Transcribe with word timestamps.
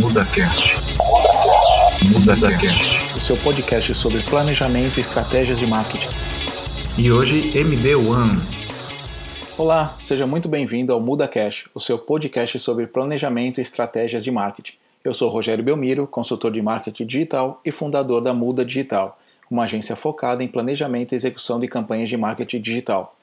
MudaCast. 0.00 0.76
MudaCast. 2.10 3.18
O 3.18 3.20
seu 3.20 3.36
podcast 3.36 3.94
sobre 3.94 4.22
planejamento 4.22 4.96
e 4.96 5.02
estratégias 5.02 5.58
de 5.58 5.66
marketing. 5.66 6.08
E 6.96 7.12
hoje 7.12 7.58
MD 7.58 7.96
One. 7.96 8.40
Olá, 9.58 9.94
seja 10.00 10.26
muito 10.26 10.48
bem-vindo 10.48 10.94
ao 10.94 11.02
MudaCast, 11.02 11.68
o 11.74 11.80
seu 11.80 11.98
podcast 11.98 12.58
sobre 12.60 12.86
planejamento 12.86 13.58
e 13.58 13.60
estratégias 13.60 14.24
de 14.24 14.30
marketing. 14.30 14.72
Eu 15.04 15.12
sou 15.12 15.28
Rogério 15.28 15.62
Belmiro, 15.62 16.06
consultor 16.06 16.50
de 16.50 16.62
marketing 16.62 17.04
digital 17.04 17.60
e 17.62 17.70
fundador 17.70 18.22
da 18.22 18.32
Muda 18.32 18.64
Digital, 18.64 19.20
uma 19.50 19.64
agência 19.64 19.94
focada 19.94 20.42
em 20.42 20.48
planejamento 20.48 21.12
e 21.12 21.16
execução 21.16 21.60
de 21.60 21.68
campanhas 21.68 22.08
de 22.08 22.16
marketing 22.16 22.62
digital. 22.62 23.14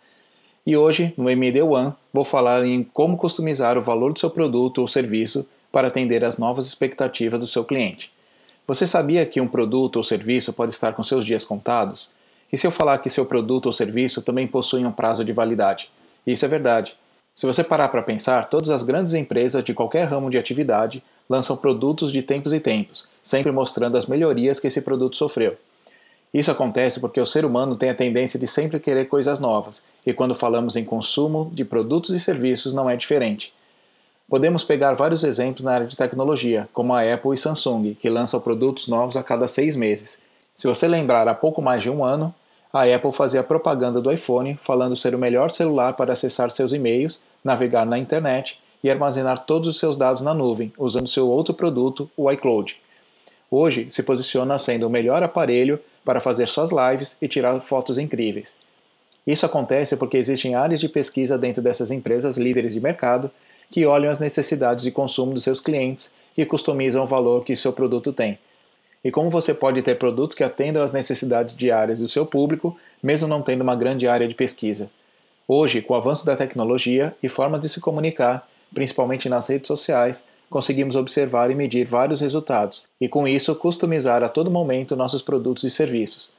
E 0.63 0.77
hoje, 0.77 1.11
no 1.17 1.27
MD 1.27 1.59
One, 1.63 1.93
vou 2.13 2.23
falar 2.23 2.63
em 2.63 2.83
como 2.83 3.17
customizar 3.17 3.79
o 3.79 3.81
valor 3.81 4.13
do 4.13 4.19
seu 4.19 4.29
produto 4.29 4.77
ou 4.77 4.87
serviço 4.87 5.47
para 5.77 5.89
atender 5.89 6.25
às 6.25 6.39
novas 6.39 6.65
expectativas 6.65 7.39
do 7.39 7.45
seu 7.45 7.63
cliente. 7.63 8.11
Você 8.65 8.87
sabia 8.87 9.23
que 9.27 9.39
um 9.39 9.47
produto 9.47 9.97
ou 9.97 10.03
serviço 10.03 10.51
pode 10.51 10.73
estar 10.73 10.93
com 10.93 11.03
seus 11.03 11.23
dias 11.23 11.45
contados? 11.45 12.09
E 12.51 12.57
se 12.57 12.65
eu 12.65 12.71
falar 12.71 12.97
que 12.97 13.11
seu 13.11 13.27
produto 13.27 13.67
ou 13.67 13.71
serviço 13.71 14.23
também 14.23 14.47
possui 14.47 14.83
um 14.83 14.91
prazo 14.91 15.23
de 15.23 15.31
validade? 15.31 15.91
Isso 16.25 16.43
é 16.43 16.47
verdade. 16.47 16.97
Se 17.35 17.45
você 17.45 17.63
parar 17.63 17.89
para 17.89 18.01
pensar, 18.01 18.49
todas 18.49 18.71
as 18.71 18.81
grandes 18.81 19.13
empresas 19.13 19.63
de 19.63 19.71
qualquer 19.71 20.05
ramo 20.05 20.31
de 20.31 20.39
atividade 20.39 21.03
lançam 21.29 21.55
produtos 21.55 22.11
de 22.11 22.23
tempos 22.23 22.53
e 22.53 22.59
tempos, 22.59 23.07
sempre 23.21 23.51
mostrando 23.51 23.97
as 23.97 24.07
melhorias 24.07 24.59
que 24.59 24.65
esse 24.65 24.81
produto 24.81 25.15
sofreu. 25.15 25.57
Isso 26.33 26.49
acontece 26.49 26.99
porque 26.99 27.21
o 27.21 27.25
ser 27.25 27.45
humano 27.45 27.75
tem 27.75 27.91
a 27.91 27.95
tendência 27.95 28.39
de 28.39 28.47
sempre 28.47 28.79
querer 28.79 29.05
coisas 29.05 29.39
novas, 29.39 29.85
e 30.03 30.11
quando 30.11 30.33
falamos 30.33 30.75
em 30.75 30.83
consumo 30.83 31.51
de 31.53 31.63
produtos 31.63 32.15
e 32.15 32.19
serviços 32.19 32.73
não 32.73 32.89
é 32.89 32.95
diferente. 32.95 33.53
Podemos 34.29 34.61
pegar 34.61 34.93
vários 34.93 35.23
exemplos 35.23 35.63
na 35.63 35.71
área 35.71 35.87
de 35.87 35.95
tecnologia, 35.95 36.67
como 36.73 36.93
a 36.93 37.01
Apple 37.01 37.33
e 37.33 37.37
Samsung, 37.37 37.93
que 37.93 38.09
lançam 38.09 38.41
produtos 38.41 38.89
novos 38.89 39.15
a 39.15 39.23
cada 39.23 39.47
seis 39.47 39.73
meses. 39.73 40.21
Se 40.53 40.67
você 40.67 40.85
lembrar, 40.85 41.29
há 41.29 41.33
pouco 41.33 41.61
mais 41.61 41.81
de 41.81 41.89
um 41.89 42.03
ano, 42.03 42.35
a 42.73 42.83
Apple 42.83 43.13
fazia 43.13 43.41
propaganda 43.41 44.01
do 44.01 44.11
iPhone, 44.11 44.59
falando 44.61 44.97
ser 44.97 45.15
o 45.15 45.17
melhor 45.17 45.49
celular 45.49 45.93
para 45.93 46.11
acessar 46.11 46.51
seus 46.51 46.73
e-mails, 46.73 47.21
navegar 47.41 47.85
na 47.85 47.97
internet 47.97 48.59
e 48.83 48.91
armazenar 48.91 49.45
todos 49.45 49.69
os 49.69 49.79
seus 49.79 49.95
dados 49.95 50.21
na 50.21 50.33
nuvem, 50.33 50.73
usando 50.77 51.07
seu 51.07 51.29
outro 51.29 51.53
produto, 51.53 52.11
o 52.17 52.29
iCloud. 52.29 52.81
Hoje 53.49 53.89
se 53.89 54.03
posiciona 54.03 54.59
sendo 54.59 54.87
o 54.87 54.89
melhor 54.89 55.23
aparelho 55.23 55.79
para 56.03 56.19
fazer 56.19 56.49
suas 56.49 56.69
lives 56.69 57.17
e 57.21 57.29
tirar 57.29 57.61
fotos 57.61 57.97
incríveis. 57.97 58.57
Isso 59.25 59.45
acontece 59.45 59.95
porque 59.95 60.17
existem 60.17 60.53
áreas 60.53 60.81
de 60.81 60.89
pesquisa 60.89 61.37
dentro 61.37 61.61
dessas 61.61 61.91
empresas 61.91 62.37
líderes 62.37 62.73
de 62.73 62.81
mercado 62.81 63.31
que 63.69 63.85
olham 63.85 64.09
as 64.09 64.19
necessidades 64.19 64.83
de 64.83 64.91
consumo 64.91 65.33
dos 65.33 65.43
seus 65.43 65.59
clientes 65.59 66.15
e 66.37 66.45
customizam 66.45 67.03
o 67.03 67.07
valor 67.07 67.43
que 67.43 67.55
seu 67.55 67.73
produto 67.73 68.13
tem. 68.13 68.37
E 69.03 69.11
como 69.11 69.29
você 69.29 69.53
pode 69.53 69.81
ter 69.81 69.95
produtos 69.95 70.35
que 70.35 70.43
atendam 70.43 70.83
às 70.83 70.91
necessidades 70.91 71.55
diárias 71.55 71.99
do 71.99 72.07
seu 72.07 72.25
público, 72.25 72.77
mesmo 73.01 73.27
não 73.27 73.41
tendo 73.41 73.61
uma 73.61 73.75
grande 73.75 74.07
área 74.07 74.27
de 74.27 74.35
pesquisa? 74.35 74.89
Hoje, 75.47 75.81
com 75.81 75.93
o 75.93 75.97
avanço 75.97 76.25
da 76.25 76.35
tecnologia 76.35 77.15
e 77.23 77.29
formas 77.29 77.61
de 77.61 77.69
se 77.69 77.79
comunicar, 77.79 78.47
principalmente 78.73 79.29
nas 79.29 79.47
redes 79.47 79.67
sociais, 79.67 80.27
conseguimos 80.49 80.95
observar 80.95 81.51
e 81.51 81.55
medir 81.55 81.85
vários 81.85 82.21
resultados, 82.21 82.85
e 82.99 83.07
com 83.07 83.27
isso 83.27 83.55
customizar 83.55 84.23
a 84.23 84.29
todo 84.29 84.51
momento 84.51 84.95
nossos 84.95 85.21
produtos 85.21 85.63
e 85.63 85.71
serviços. 85.71 86.31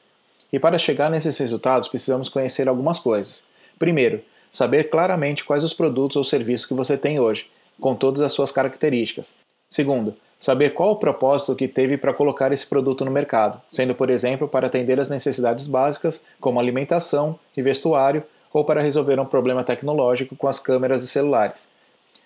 E 0.52 0.58
para 0.58 0.78
chegar 0.78 1.10
nesses 1.10 1.36
resultados, 1.38 1.88
precisamos 1.88 2.28
conhecer 2.28 2.68
algumas 2.68 2.98
coisas. 2.98 3.44
Primeiro, 3.78 4.22
saber 4.52 4.84
claramente 4.90 5.44
quais 5.44 5.64
os 5.64 5.74
produtos 5.74 6.16
ou 6.16 6.24
serviços 6.24 6.66
que 6.66 6.74
você 6.74 6.96
tem 6.96 7.20
hoje, 7.20 7.50
com 7.80 7.94
todas 7.94 8.20
as 8.20 8.32
suas 8.32 8.50
características. 8.50 9.36
Segundo, 9.68 10.14
saber 10.38 10.70
qual 10.70 10.92
o 10.92 10.96
propósito 10.96 11.54
que 11.54 11.68
teve 11.68 11.96
para 11.96 12.14
colocar 12.14 12.52
esse 12.52 12.66
produto 12.66 13.04
no 13.04 13.10
mercado, 13.10 13.60
sendo, 13.68 13.94
por 13.94 14.10
exemplo, 14.10 14.48
para 14.48 14.66
atender 14.66 14.98
as 14.98 15.10
necessidades 15.10 15.66
básicas, 15.66 16.24
como 16.40 16.58
alimentação 16.58 17.38
e 17.56 17.62
vestuário, 17.62 18.24
ou 18.52 18.64
para 18.64 18.82
resolver 18.82 19.20
um 19.20 19.26
problema 19.26 19.62
tecnológico 19.62 20.34
com 20.34 20.48
as 20.48 20.58
câmeras 20.58 21.02
de 21.02 21.08
celulares. 21.08 21.68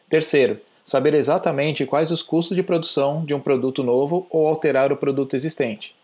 Terceiro, 0.09 0.61
saber 0.85 1.15
exatamente 1.15 1.87
quais 1.87 2.11
os 2.11 2.23
custos 2.23 2.57
de 2.57 2.63
produção 2.63 3.25
de 3.25 3.35
um 3.35 3.41
produto 3.41 3.83
novo 3.83 4.27
ou 4.31 4.47
alterar 4.47 4.93
o 4.93 4.97
produto 4.97 5.35
existente. 5.35 5.95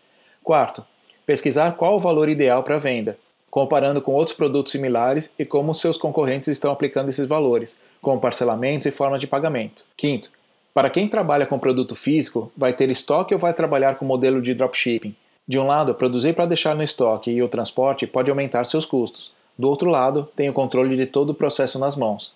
Quarto, 0.43 0.85
pesquisar 1.25 1.73
qual 1.73 1.95
o 1.95 1.99
valor 1.99 2.27
ideal 2.27 2.63
para 2.63 2.75
a 2.75 2.79
venda, 2.79 3.17
comparando 3.49 4.01
com 4.01 4.13
outros 4.13 4.35
produtos 4.35 4.71
similares 4.71 5.33
e 5.37 5.45
como 5.45 5.73
seus 5.73 5.97
concorrentes 5.97 6.47
estão 6.47 6.71
aplicando 6.71 7.09
esses 7.09 7.27
valores, 7.27 7.81
como 8.01 8.19
parcelamentos 8.19 8.85
e 8.85 8.91
formas 8.91 9.19
de 9.19 9.27
pagamento. 9.27 9.83
Quinto, 9.97 10.29
para 10.73 10.89
quem 10.89 11.07
trabalha 11.07 11.45
com 11.45 11.59
produto 11.59 11.95
físico, 11.95 12.51
vai 12.55 12.73
ter 12.73 12.89
estoque 12.89 13.33
ou 13.33 13.39
vai 13.39 13.53
trabalhar 13.53 13.95
com 13.95 14.05
modelo 14.05 14.41
de 14.41 14.53
dropshipping? 14.53 15.15
De 15.47 15.57
um 15.57 15.65
lado, 15.65 15.95
produzir 15.95 16.33
para 16.33 16.45
deixar 16.45 16.75
no 16.75 16.83
estoque 16.83 17.31
e 17.31 17.41
o 17.41 17.49
transporte 17.49 18.05
pode 18.05 18.29
aumentar 18.29 18.65
seus 18.65 18.85
custos. 18.85 19.31
Do 19.57 19.67
outro 19.67 19.89
lado, 19.89 20.29
tem 20.35 20.47
o 20.47 20.53
controle 20.53 20.95
de 20.95 21.05
todo 21.05 21.31
o 21.31 21.33
processo 21.33 21.79
nas 21.79 21.95
mãos. 21.95 22.33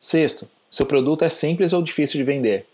Sexto, 0.00 0.48
seu 0.70 0.86
produto 0.86 1.24
é 1.24 1.28
simples 1.28 1.72
ou 1.72 1.82
difícil 1.82 2.16
de 2.16 2.24
vender. 2.24 2.64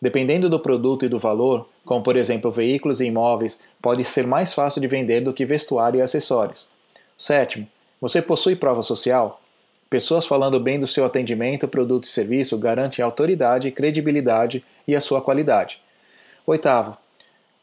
Dependendo 0.00 0.48
do 0.48 0.58
produto 0.58 1.04
e 1.04 1.08
do 1.08 1.18
valor, 1.18 1.68
como 1.84 2.02
por 2.02 2.16
exemplo 2.16 2.50
veículos 2.50 3.00
e 3.00 3.06
imóveis, 3.06 3.60
pode 3.80 4.04
ser 4.04 4.26
mais 4.26 4.52
fácil 4.52 4.80
de 4.80 4.88
vender 4.88 5.20
do 5.20 5.32
que 5.32 5.44
vestuário 5.44 5.98
e 5.98 6.02
acessórios. 6.02 6.68
Sétimo, 7.16 7.66
você 8.00 8.20
possui 8.20 8.54
prova 8.54 8.82
social? 8.82 9.40
Pessoas 9.88 10.26
falando 10.26 10.60
bem 10.60 10.78
do 10.78 10.86
seu 10.86 11.04
atendimento, 11.04 11.66
produto 11.66 12.04
e 12.04 12.08
serviço 12.08 12.58
garantem 12.58 13.04
autoridade, 13.04 13.70
credibilidade 13.70 14.64
e 14.86 14.94
a 14.94 15.00
sua 15.00 15.22
qualidade. 15.22 15.80
Oitavo, 16.46 16.96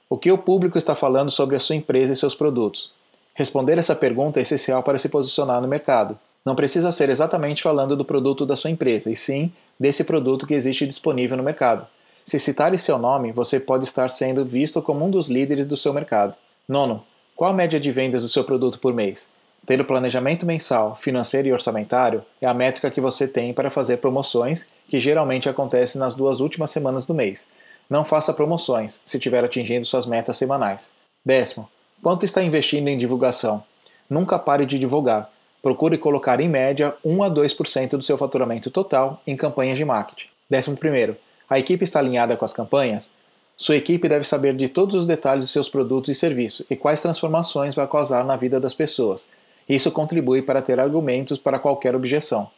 o 0.09 0.17
que 0.17 0.31
o 0.31 0.37
público 0.37 0.77
está 0.77 0.95
falando 0.95 1.29
sobre 1.29 1.55
a 1.55 1.59
sua 1.59 1.75
empresa 1.75 2.13
e 2.13 2.15
seus 2.15 2.33
produtos? 2.33 2.93
Responder 3.33 3.77
essa 3.77 3.95
pergunta 3.95 4.39
é 4.39 4.43
essencial 4.43 4.81
para 4.81 4.97
se 4.97 5.09
posicionar 5.09 5.61
no 5.61 5.67
mercado. 5.67 6.17
Não 6.45 6.55
precisa 6.55 6.91
ser 6.91 7.09
exatamente 7.09 7.61
falando 7.61 7.95
do 7.95 8.03
produto 8.03 8.45
da 8.45 8.55
sua 8.55 8.69
empresa, 8.69 9.11
e 9.11 9.15
sim 9.15 9.51
desse 9.79 10.03
produto 10.03 10.47
que 10.47 10.53
existe 10.53 10.85
disponível 10.85 11.37
no 11.37 11.43
mercado. 11.43 11.87
Se 12.25 12.39
citar 12.39 12.77
seu 12.79 12.97
nome, 12.97 13.31
você 13.31 13.59
pode 13.59 13.83
estar 13.83 14.09
sendo 14.09 14.45
visto 14.45 14.81
como 14.81 15.05
um 15.05 15.09
dos 15.09 15.27
líderes 15.27 15.65
do 15.65 15.77
seu 15.77 15.93
mercado. 15.93 16.35
Nono, 16.67 17.03
qual 17.35 17.51
a 17.51 17.53
média 17.53 17.79
de 17.79 17.91
vendas 17.91 18.21
do 18.21 18.29
seu 18.29 18.43
produto 18.43 18.79
por 18.79 18.93
mês? 18.93 19.31
Ter 19.65 19.79
o 19.79 19.85
planejamento 19.85 20.45
mensal, 20.45 20.93
financeiro 20.95 21.47
e 21.47 21.53
orçamentário 21.53 22.23
é 22.41 22.45
a 22.45 22.53
métrica 22.53 22.91
que 22.91 22.99
você 22.99 23.27
tem 23.27 23.53
para 23.53 23.69
fazer 23.69 23.97
promoções, 23.97 24.67
que 24.89 24.99
geralmente 24.99 25.47
acontecem 25.47 25.99
nas 25.99 26.13
duas 26.13 26.41
últimas 26.41 26.69
semanas 26.69 27.05
do 27.05 27.13
mês. 27.13 27.49
Não 27.89 28.03
faça 28.03 28.33
promoções 28.33 29.01
se 29.05 29.17
estiver 29.17 29.43
atingindo 29.43 29.85
suas 29.85 30.05
metas 30.05 30.35
semanais. 30.35 30.91
Décimo, 31.25 31.69
quanto 32.01 32.25
está 32.25 32.43
investindo 32.43 32.89
em 32.89 32.97
divulgação? 32.97 33.63
Nunca 34.09 34.37
pare 34.37 34.65
de 34.65 34.77
divulgar. 34.77 35.29
Procure 35.61 35.97
colocar 35.97 36.41
em 36.41 36.49
média 36.49 36.93
1 37.05 37.23
a 37.23 37.29
2% 37.29 37.91
do 37.91 38.03
seu 38.03 38.17
faturamento 38.17 38.69
total 38.69 39.21
em 39.25 39.37
campanhas 39.37 39.77
de 39.77 39.85
marketing. 39.85 40.27
11. 40.51 41.15
A 41.49 41.57
equipe 41.57 41.85
está 41.85 41.99
alinhada 41.99 42.35
com 42.35 42.43
as 42.43 42.53
campanhas? 42.53 43.13
Sua 43.55 43.77
equipe 43.77 44.09
deve 44.09 44.25
saber 44.25 44.57
de 44.57 44.67
todos 44.67 44.93
os 44.93 45.05
detalhes 45.05 45.45
de 45.45 45.51
seus 45.51 45.69
produtos 45.69 46.09
e 46.09 46.15
serviços 46.15 46.65
e 46.69 46.75
quais 46.75 47.01
transformações 47.01 47.75
vai 47.75 47.87
causar 47.87 48.25
na 48.25 48.35
vida 48.35 48.59
das 48.59 48.73
pessoas. 48.73 49.29
Isso 49.67 49.91
contribui 49.91 50.41
para 50.41 50.61
ter 50.61 50.79
argumentos 50.79 51.39
para 51.39 51.59
qualquer 51.59 51.95
objeção. 51.95 52.49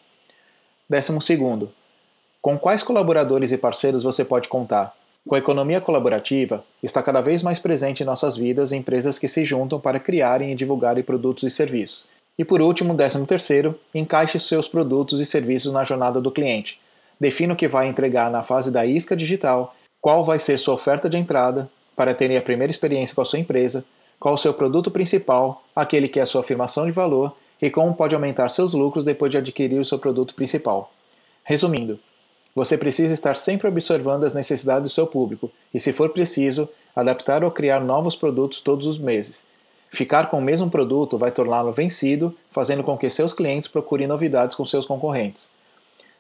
12. 0.90 1.70
Com 2.42 2.60
quais 2.60 2.84
colaboradores 2.84 3.52
e 3.52 3.58
parceiros 3.58 4.04
você 4.04 4.24
pode 4.24 4.48
contar? 4.48 4.96
Com 5.28 5.34
a 5.34 5.40
economia 5.40 5.82
colaborativa, 5.82 6.64
está 6.84 7.02
cada 7.02 7.20
vez 7.20 7.42
mais 7.42 7.58
presente 7.58 8.04
em 8.04 8.06
nossas 8.06 8.38
vidas 8.38 8.72
empresas 8.72 9.18
que 9.18 9.28
se 9.28 9.44
juntam 9.44 9.80
para 9.80 10.00
criarem 10.00 10.52
e 10.52 10.56
divulgarem 10.56 11.04
produtos 11.04 11.44
e 11.44 11.50
serviços. 11.50 12.06
E 12.38 12.46
por 12.46 12.62
último, 12.62 12.94
décimo 12.94 13.26
terceiro, 13.26 13.80
encaixe 13.94 14.40
seus 14.40 14.68
produtos 14.68 15.20
e 15.20 15.26
serviços 15.26 15.74
na 15.74 15.84
jornada 15.84 16.22
do 16.22 16.30
cliente. 16.30 16.80
Defina 17.20 17.54
o 17.54 17.58
que 17.58 17.68
vai 17.68 17.88
entregar 17.88 18.30
na 18.30 18.44
fase 18.44 18.72
da 18.72 18.86
isca 18.86 19.16
digital, 19.16 19.74
qual 20.00 20.24
vai 20.24 20.38
ser 20.38 20.60
sua 20.60 20.76
oferta 20.76 21.10
de 21.10 21.18
entrada 21.18 21.68
para 21.96 22.14
terem 22.14 22.38
a 22.38 22.42
primeira 22.42 22.70
experiência 22.70 23.16
com 23.16 23.22
a 23.22 23.26
sua 23.26 23.40
empresa, 23.40 23.86
qual 24.20 24.36
o 24.36 24.38
seu 24.38 24.54
produto 24.54 24.90
principal, 24.92 25.64
aquele 25.76 26.08
que 26.08 26.20
é 26.20 26.26
sua 26.26 26.42
afirmação 26.42 26.86
de 26.86 26.92
valor 26.92 27.36
e 27.62 27.70
como 27.70 27.94
pode 27.94 28.16
aumentar 28.16 28.50
seus 28.50 28.74
lucros 28.74 29.06
depois 29.06 29.32
de 29.32 29.38
adquirir 29.38 29.80
o 29.80 29.86
seu 29.86 30.00
produto 30.00 30.36
principal. 30.36 30.92
Resumindo, 31.44 32.00
você 32.56 32.78
precisa 32.78 33.14
estar 33.14 33.36
sempre 33.36 33.68
observando 33.68 34.24
as 34.24 34.34
necessidades 34.34 34.90
do 34.90 34.94
seu 34.94 35.06
público 35.06 35.52
e, 35.74 35.80
se 35.80 35.92
for 35.92 36.10
preciso, 36.10 36.70
adaptar 36.96 37.44
ou 37.44 37.52
criar 37.52 37.82
novos 37.82 38.16
produtos 38.16 38.62
todos 38.62 38.88
os 38.88 38.98
meses. 38.98 39.46
Ficar 39.90 40.30
com 40.30 40.40
o 40.40 40.42
mesmo 40.42 40.70
produto 40.70 41.18
vai 41.18 41.32
torná-lo 41.32 41.72
vencido, 41.72 42.36
fazendo 42.52 42.84
com 42.84 42.98
que 42.98 43.10
seus 43.10 43.34
clientes 43.34 43.68
procurem 43.68 44.08
novidades 44.08 44.56
com 44.56 44.66
seus 44.66 44.86
concorrentes. 44.86 45.54